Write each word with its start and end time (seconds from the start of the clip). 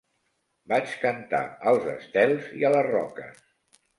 Vaig 0.71 0.93
cantar 1.01 1.41
als 1.71 1.85
estels 1.93 2.49
i 2.61 2.67
a 2.69 2.75
les 2.79 2.89
roques. 2.91 3.45